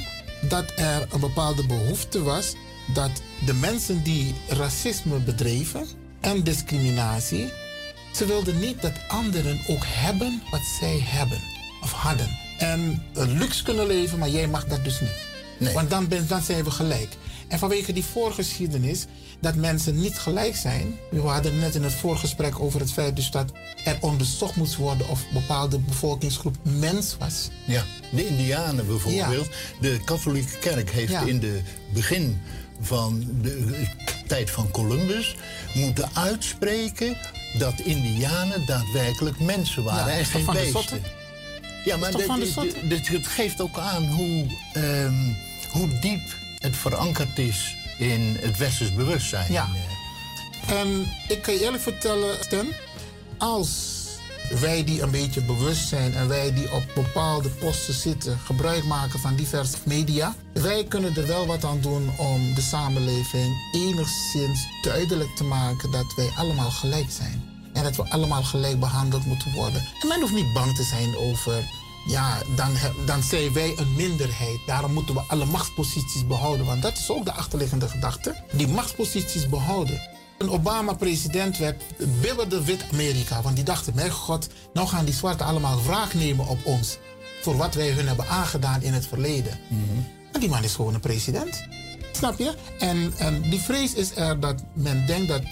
[0.49, 2.55] dat er een bepaalde behoefte was
[2.93, 5.87] dat de mensen die racisme bedreven
[6.19, 7.49] en discriminatie,
[8.13, 11.56] ze wilden niet dat anderen ook hebben wat zij hebben
[11.87, 12.37] of hadden.
[12.57, 15.73] En een luxe kunnen leven, maar jij mag dat dus niet.
[15.73, 17.07] Want dan, ben, dan zijn we gelijk.
[17.47, 19.05] En vanwege die voorgeschiedenis
[19.39, 20.95] dat mensen niet gelijk zijn.
[21.11, 23.51] We hadden net in het voorgesprek over het feit dus dat
[23.85, 27.49] er onderzocht moest worden of een bepaalde bevolkingsgroep mens was.
[27.65, 29.47] Ja, de Indianen bijvoorbeeld.
[29.81, 31.21] De katholieke kerk heeft Ja.
[31.21, 31.61] in de
[31.93, 32.41] begin
[32.81, 33.85] van de
[34.27, 35.35] tijd van Columbus
[35.73, 37.17] moeten uitspreken
[37.59, 41.01] dat Indianen daadwerkelijk mensen waren Ja, en geen beesten.
[41.87, 42.11] Ja, maar
[42.89, 45.33] dit- het geeft ook aan hoe, ehm,
[45.71, 46.21] hoe diep
[46.59, 49.51] het verankerd is in het westers bewustzijn.
[49.51, 49.67] Ja.
[50.67, 52.67] En ik kan je eerlijk vertellen, Stan,
[53.37, 53.95] als
[54.59, 59.19] wij die een beetje bewust zijn en wij die op bepaalde posten zitten, gebruik maken
[59.19, 65.35] van diverse media, wij kunnen er wel wat aan doen om de samenleving enigszins duidelijk
[65.35, 67.43] te maken dat wij allemaal gelijk zijn.
[67.77, 69.87] En dat we allemaal gelijk behandeld moeten worden.
[70.01, 71.69] En men hoeft niet bang te zijn over
[72.07, 72.71] ja, dan,
[73.05, 74.59] dan zijn wij een minderheid.
[74.65, 76.65] Daarom moeten we alle machtsposities behouden.
[76.65, 78.35] Want dat is ook de achterliggende gedachte.
[78.51, 80.01] Die machtsposities behouden.
[80.37, 81.83] Toen Obama president werd,
[82.21, 83.41] bibberde wit-Amerika.
[83.41, 86.97] Want die dachten, mijn god, nou gaan die zwarten allemaal wraak nemen op ons.
[87.41, 89.59] Voor wat wij hun hebben aangedaan in het verleden.
[90.31, 91.63] En die man is gewoon een president.
[92.11, 92.53] Snap je?
[92.79, 95.43] En, en die vrees is er dat men denkt dat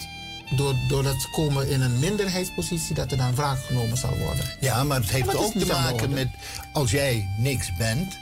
[0.88, 4.46] doordat ze komen in een minderheidspositie, dat er dan wraak genomen zal worden.
[4.60, 6.28] Ja, maar het heeft ook te maken met
[6.74, 8.18] als jij niks bent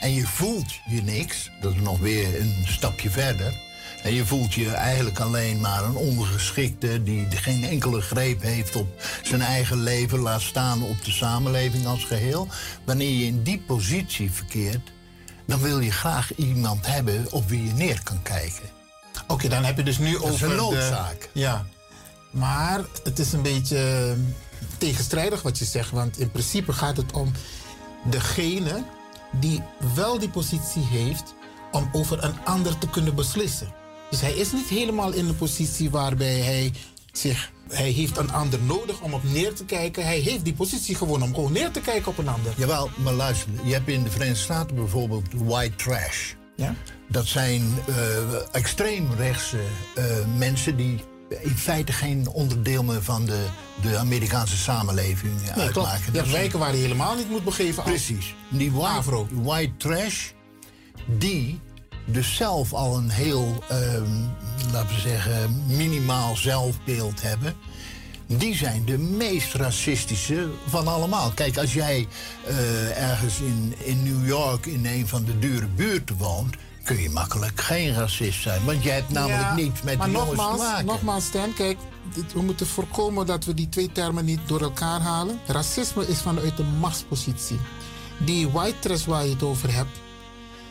[0.00, 3.66] en je voelt je niks, dat is nog weer een stapje verder.
[4.02, 9.02] En je voelt je eigenlijk alleen maar een ondergeschikte die geen enkele greep heeft op
[9.22, 12.48] zijn eigen leven, laat staan op de samenleving als geheel.
[12.84, 14.92] Wanneer je in die positie verkeert,
[15.46, 18.77] dan wil je graag iemand hebben op wie je neer kan kijken.
[19.28, 21.28] Oké, dan heb je dus nu Dat is over een de- noodzaak.
[21.32, 21.66] ja.
[22.30, 24.14] Maar het is een beetje
[24.78, 25.90] tegenstrijdig wat je zegt.
[25.90, 27.32] Want in principe gaat het om
[28.10, 28.84] degene
[29.32, 29.62] die
[29.94, 31.34] wel die positie heeft
[31.72, 33.74] om over een ander te kunnen beslissen.
[34.10, 36.72] Dus hij is niet helemaal in de positie waarbij hij
[37.12, 37.50] zich.
[37.68, 40.04] Hij heeft een ander nodig om op neer te kijken.
[40.04, 42.52] Hij heeft die positie gewoon om gewoon neer te kijken op een ander.
[42.56, 46.32] Jawel, maar luister, je hebt in de Verenigde Staten bijvoorbeeld white trash.
[46.58, 46.74] Ja?
[47.06, 47.96] Dat zijn eh
[48.52, 49.60] extreemrechtse
[49.94, 50.04] eh,
[50.36, 51.00] mensen die
[51.40, 53.46] in feite geen onderdeel meer van de,
[53.82, 55.88] de Amerikaanse samenleving Nee, klopt.
[55.88, 56.12] uitmaken.
[56.12, 57.82] Dat wijken waar je helemaal niet moet begeven.
[57.82, 58.34] Precies.
[58.48, 60.30] Die white, white trash,
[61.06, 61.60] die
[62.04, 64.10] dus zelf al een heel, ehm,
[64.72, 67.54] laten we zeggen, minimaal zelfbeeld hebben.
[68.36, 71.30] Die zijn de meest racistische van allemaal.
[71.30, 72.08] Kijk, als jij
[72.46, 77.10] eh, ergens in, in New York in een van de dure buurten woont, kun je
[77.10, 78.64] makkelijk geen racist zijn.
[78.64, 80.86] Want jij hebt namelijk Ja, niets met die jongens te nogmaals, maken.
[80.86, 81.78] Nogmaals, Stan, kijk,
[82.32, 85.40] we moeten voorkomen dat we die twee termen niet door elkaar halen.
[85.46, 87.58] Racisme is vanuit de machtspositie.
[88.18, 89.98] Die white trash waar je het over hebt,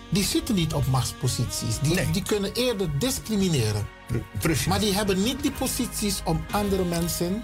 [0.09, 1.79] die zitten niet op machtsposities.
[1.81, 3.87] Die, die kunnen eerder discrimineren.
[4.39, 4.65] Precies.
[4.65, 7.43] Maar die hebben niet die posities om andere mensen,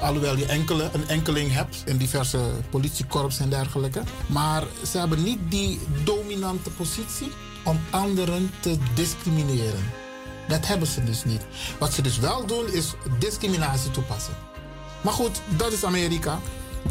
[0.00, 2.40] alhoewel je enkele, een enkeling hebt in diverse
[2.70, 7.32] politiekorps en dergelijke, maar ze hebben niet die dominante positie
[7.64, 9.90] om anderen te discrimineren.
[10.48, 11.42] Dat hebben ze dus niet.
[11.78, 14.34] Wat ze dus wel doen is discriminatie toepassen.
[15.00, 16.40] Maar goed, dat is Amerika.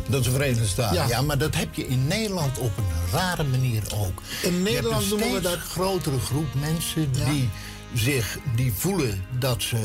[0.08, 0.96] Dat is de Verenigde Staten.
[0.96, 1.08] Ja.
[1.08, 1.22] Ja.
[1.22, 4.22] maar dat heb je in Nederland op een rare manier ook.
[4.42, 7.50] In Nederland je noemen hebt we een dat- steeds grotere groep mensen die
[7.94, 9.78] zich die voelen dat ze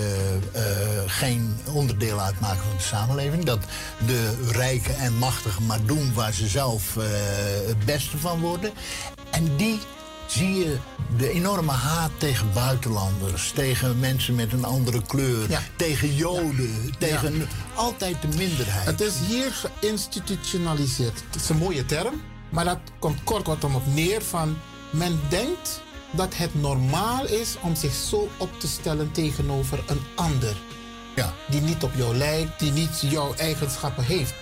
[0.52, 0.62] eh,
[1.06, 3.44] geen onderdeel uitmaken van de samenleving.
[3.44, 3.64] Dat
[4.06, 7.04] de rijken en machtigen maar doen waar ze zelf eh,
[7.66, 8.72] het beste van worden.
[9.30, 9.78] En die
[10.26, 10.76] zie je
[11.16, 18.22] de enorme haat tegen buitenlanders, tegen mensen met een andere kleur, tegen Joden, tegen altijd
[18.22, 18.86] de minderheid.
[18.86, 21.22] Het is hier geïnstitutionaliseerd.
[21.30, 24.58] Het is een mooie term, maar dat komt kort wat om op neer van
[24.90, 25.82] men denkt
[26.16, 30.56] dat het normaal is om zich zo op te stellen tegenover een ander.
[31.16, 31.32] Ja.
[31.50, 34.34] Die niet op jou lijkt, die niet jouw eigenschappen heeft.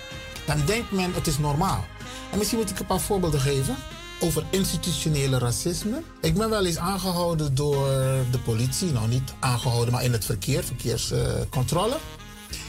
[0.47, 1.85] Dan denkt men het is normaal.
[2.31, 3.77] En misschien moet ik een paar voorbeelden geven
[4.21, 6.03] over institutionele racisme.
[6.21, 7.87] Ik ben wel eens aangehouden door
[8.31, 8.93] de politie.
[8.93, 11.97] Nou, niet aangehouden, maar in het verkeer, verkeerscontrole.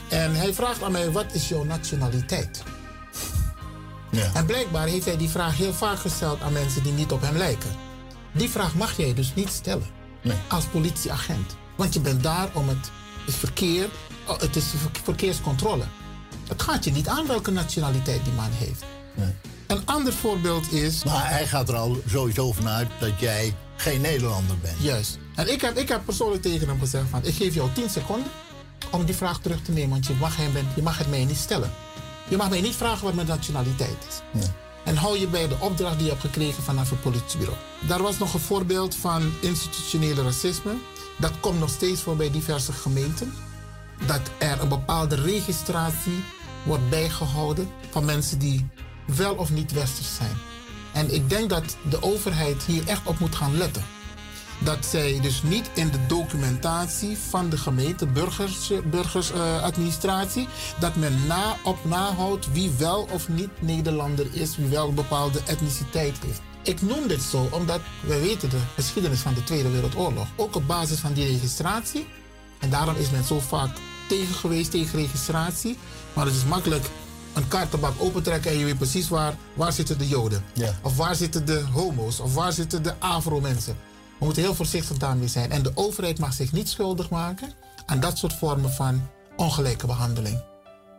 [0.09, 2.63] En hij vraagt aan mij, wat is jouw nationaliteit?
[4.11, 4.29] Ja.
[4.33, 7.37] En blijkbaar heeft hij die vraag heel vaak gesteld aan mensen die niet op hem
[7.37, 7.69] lijken.
[8.35, 9.87] Die vraag mag jij dus niet stellen
[10.47, 11.55] als politieagent.
[11.75, 12.91] Want je bent daar om het,
[13.25, 13.89] het verkeer,
[14.27, 15.83] oh, het is ver- verkeerscontrole.
[16.47, 18.83] Het gaat je niet aan welke nationaliteit die man heeft.
[19.67, 21.03] Een ander voorbeeld is...
[21.03, 24.77] Maar hij gaat er al sowieso vanuit dat jij geen Nederlander bent.
[24.79, 25.19] Juist.
[25.35, 27.23] En ik heb, ik heb persoonlijk tegen hem gezegd van...
[27.23, 28.31] ik geef jou 10 seconden
[28.91, 29.89] om die vraag terug te nemen.
[29.89, 31.71] Want je mag, hem, je mag het mij niet stellen.
[32.27, 34.39] Je mag mij niet vragen wat mijn nationaliteit is.
[34.85, 37.59] En hou je bij de opdracht die je hebt gekregen vanaf het politiebureau.
[37.87, 40.73] Daar was nog een voorbeeld van institutionele racisme.
[41.17, 43.33] Dat komt nog steeds voor bij diverse gemeenten.
[44.05, 46.23] Dat er een bepaalde registratie
[46.63, 48.67] wordt bijgehouden van mensen die
[49.05, 50.37] wel of niet westers zijn.
[50.93, 53.83] En ik denk dat de overheid hier echt op moet gaan letten.
[54.59, 60.47] Dat zij dus niet in de documentatie van de gemeente, burgers, burgersadministratie,
[60.79, 65.39] dat men na op nahoudt wie wel of niet Nederlander is, wie wel een bepaalde
[65.45, 66.41] etniciteit heeft.
[66.63, 70.27] Ik noem dit zo omdat we weten de geschiedenis van de Tweede Wereldoorlog.
[70.35, 72.07] Ook op basis van die registratie.
[72.59, 73.77] En daarom is men zo vaak
[74.07, 75.77] tegen geweest tegen registratie.
[76.13, 76.89] Maar het is makkelijk
[77.33, 80.43] een kaartenbak opentrekken en je weet precies waar, waar zitten de Joden.
[80.53, 80.79] Ja.
[80.81, 82.19] Of waar zitten de homo's.
[82.19, 83.77] Of waar zitten de Afro-mensen.
[84.25, 85.51] We moeten heel voorzichtig daarmee zijn.
[85.51, 87.51] En de overheid mag zich niet schuldig maken
[87.85, 90.35] aan dat soort vormen van ongelijke behandeling.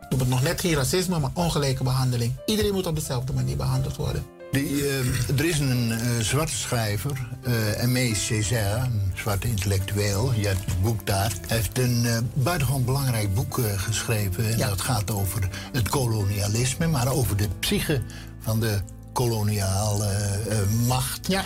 [0.01, 2.33] Ik noem het nog net geen racisme, maar ongelijke behandeling.
[2.45, 4.25] Iedereen moet op dezelfde manier behandeld worden.
[4.51, 10.33] Die, eh, er is een eh, zwarte schrijver, eh Aimé Césaire, een zwarte intellectueel.
[10.33, 11.33] Je hebt het boek daar.
[11.47, 14.51] Hij heeft een eh, buitengewoon belangrijk boek geschreven.
[14.51, 18.01] En dat gaat over het kolonialisme, maar over de psyche
[18.39, 18.79] van de
[19.13, 20.37] koloniale
[20.85, 21.27] macht.
[21.27, 21.43] Ja.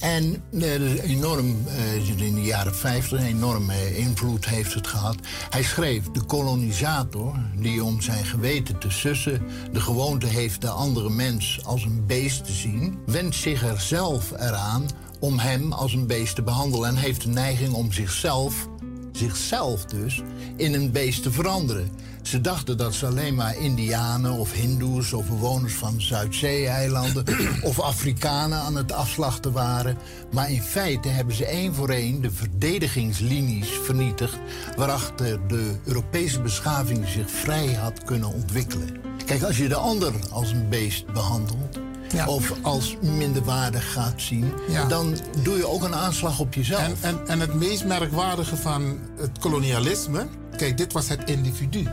[0.00, 5.16] En eh, enorm, eh, in de jaren 50 een enorme invloed heeft het gehad.
[5.50, 9.42] Hij schreef, de kolonisator, die om zijn geweten te sussen...
[9.72, 12.98] de gewoonte heeft de andere mens als een beest te zien...
[13.06, 14.86] wendt zich er zelf eraan
[15.18, 16.88] om hem als een beest te behandelen...
[16.88, 18.68] en heeft de neiging om zichzelf,
[19.12, 20.22] zichzelf dus,
[20.56, 21.90] in een beest te veranderen.
[22.30, 27.24] Ze dachten dat ze alleen maar Indianen of Hindoes of bewoners van Zuidzee-eilanden
[27.62, 29.96] of Afrikanen aan het afslachten waren.
[30.32, 34.38] Maar in feite hebben ze één voor één de verdedigingslinies vernietigd
[34.76, 38.96] waarachter de Europese beschaving zich vrij had kunnen ontwikkelen.
[39.26, 41.78] Kijk, als je de ander als een beest behandelt.
[42.26, 44.52] Of als minderwaardig gaat zien,
[44.88, 46.82] dan doe je ook een aanslag op jezelf.
[46.82, 50.26] En, en, en het meest merkwaardige van het kolonialisme,
[50.56, 51.88] kijk, dit was het individu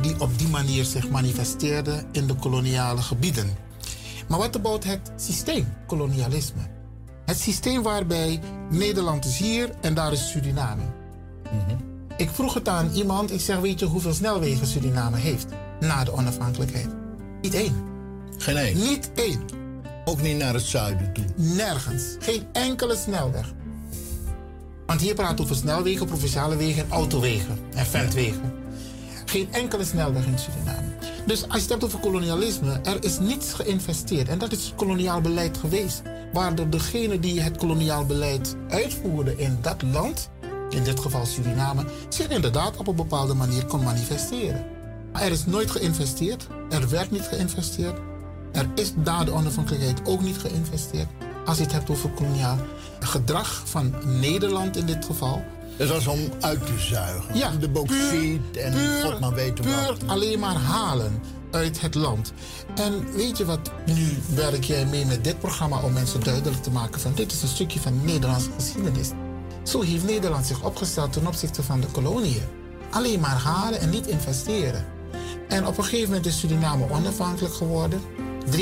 [0.00, 3.56] die op die manier zich manifesteerde in de koloniale gebieden.
[4.28, 6.60] Maar wat about het systeem kolonialisme?
[7.24, 8.40] Het systeem waarbij
[8.70, 10.82] Nederland is hier en daar is Suriname.
[12.16, 15.46] Ik vroeg het aan iemand, ik zeg, weet je hoeveel snelwegen Suriname heeft
[15.80, 16.88] na de onafhankelijkheid?
[17.42, 17.84] Niet één.
[18.38, 18.76] Geen één?
[18.76, 19.40] Niet één.
[20.04, 21.24] Ook niet naar het zuiden toe?
[21.36, 22.02] Nergens.
[22.18, 23.52] Geen enkele snelweg.
[24.86, 28.52] Want hier praten we over snelwegen, provinciale wegen en autowegen en ventwegen.
[29.26, 30.88] Geen enkele snelweg in Suriname.
[31.26, 34.28] Dus als je het hebt over kolonialisme, er is niets geïnvesteerd.
[34.28, 36.02] En dat is koloniaal beleid geweest.
[36.32, 40.30] Waar degene die het koloniaal beleid uitvoerde in dat land,
[40.70, 44.64] in dit geval Suriname, zich inderdaad op een bepaalde manier kon manifesteren.
[45.12, 46.46] Er is nooit geïnvesteerd.
[46.70, 47.98] Er werd niet geïnvesteerd.
[48.52, 51.08] Er is na de onafhankelijkheid ook niet geïnvesteerd.
[51.44, 52.58] Als je het hebt over koloniaal
[53.00, 55.44] gedrag van Nederland in dit geval.
[55.76, 57.36] Het was om uit te zuigen.
[57.36, 59.98] Ja, de bauxiet en god maar weten puur wat.
[60.06, 62.32] alleen maar halen uit het land.
[62.74, 66.70] En weet je wat, nu werk jij mee met dit programma om mensen duidelijk te
[66.70, 69.10] maken van dit is een stukje van Nederlandse geschiedenis.
[69.62, 72.42] Zo heeft Nederland zich opgesteld ten opzichte van de koloniën.
[72.90, 74.84] Alleen maar halen en niet investeren.
[75.48, 78.00] En op een gegeven moment is Suriname onafhankelijk geworden.
[78.50, 78.58] 3,5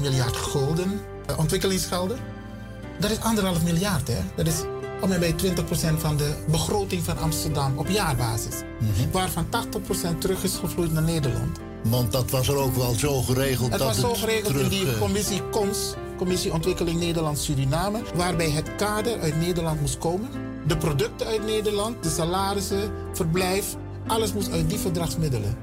[0.00, 2.18] miljard gulden eh, ontwikkelingsgelden.
[3.00, 4.18] Dat is anderhalf miljard, hè?
[4.36, 4.62] Dat is
[5.00, 5.36] om en bij 20%
[5.96, 8.54] van de begroting van Amsterdam op jaarbasis.
[9.12, 9.46] Waarvan
[10.14, 11.58] 80% terug is gevloeid naar Nederland.
[11.82, 14.68] Want dat was er ook wel zo geregeld Het dat was zo geregeld terug, in
[14.68, 20.28] die eh, commissie CONS, Commissie Ontwikkeling Nederland-Suriname, waarbij het kader uit Nederland moest komen.
[20.66, 23.76] De producten uit Nederland, de salarissen, verblijf,
[24.06, 25.56] alles moest uit die verdragsmiddelen.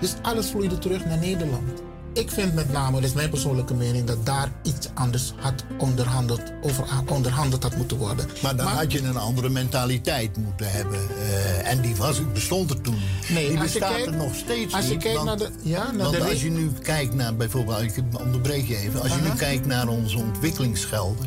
[0.00, 1.87] Dus alles vloeide terug naar Nederland.
[2.18, 6.42] Ik vind met name, dat is mijn persoonlijke mening, dat daar iets anders had onderhandeld,
[6.62, 8.26] over onderhandeld had moeten worden.
[8.42, 10.98] Maar dan had je een andere mentaliteit moeten hebben.
[11.20, 12.98] eh, en die was, bestond er toen.
[13.28, 15.90] Nee, die bestaat kijkt- er nog steeds als je niet, kijkt want- naar de- ja,
[15.92, 19.00] naar want de als je nu kijkt naar bijvoorbeeld, ik onderbreek je even.
[19.02, 21.26] Als je nu kijkt naar onze ontwikkelingsgelden.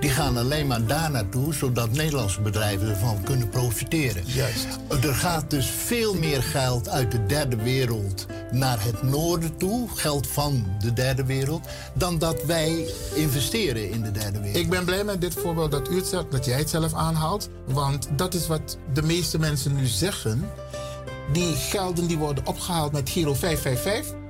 [0.00, 4.22] Die gaan alleen maar daar naartoe, zodat Nederlandse bedrijven ervan kunnen profiteren.
[4.26, 4.66] Juist.
[5.02, 10.26] Er gaat dus veel meer geld uit de derde wereld naar het noorden toe, geld
[10.26, 14.56] van de derde wereld, dan dat wij investeren in de derde wereld.
[14.56, 17.48] Ik ben blij met dit voorbeeld dat, u dat jij het zelf aanhaalt.
[17.66, 20.50] Want dat is wat de meeste mensen nu zeggen.
[21.32, 24.22] Die gelden die worden opgehaald met Giro 555.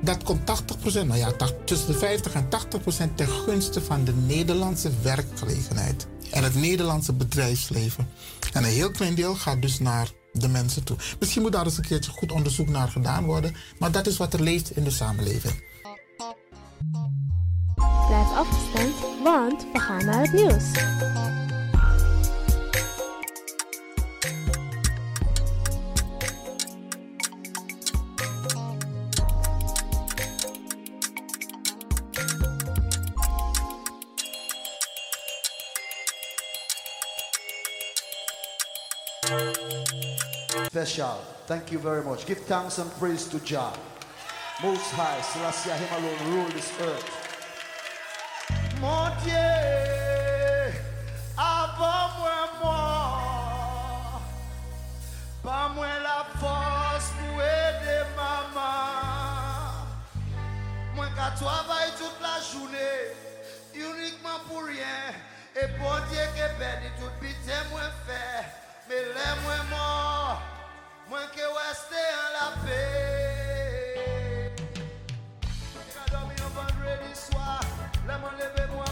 [0.00, 1.32] Dat komt 80%, nou ja,
[1.64, 2.48] tussen de 50 en
[3.10, 6.06] 80% ten gunste van de Nederlandse werkgelegenheid.
[6.30, 8.08] En het Nederlandse bedrijfsleven.
[8.52, 10.10] En een heel klein deel gaat dus naar
[10.40, 10.96] de mensen toe.
[11.18, 13.54] Misschien moet daar eens een keertje goed onderzoek naar gedaan worden.
[13.78, 15.64] Maar dat is wat er leeft in de samenleving.
[18.06, 20.64] Blijf afgestemd, want we gaan naar het nieuws.
[40.96, 42.24] Thank you very much.
[42.24, 43.70] Give thanks and praise to Jah.
[44.62, 47.04] Most High, Selassie, Him alone rule this earth.
[48.80, 50.72] Mon Dieu,
[51.36, 52.88] avant moi,
[55.44, 55.68] pas
[56.02, 59.84] la force pour aider maman.
[60.94, 63.12] Moi qui travaille toute la journée,
[63.74, 65.12] uniquement pour rien.
[65.60, 68.46] Et bon Dieu que béni tout pitié moi fait,
[68.88, 69.04] mais
[69.42, 70.05] moi
[71.08, 72.80] Mwen ke weste an la pe.
[75.74, 77.60] Mwen ka domi an vendredi swa
[78.08, 78.85] La mwen leve mwen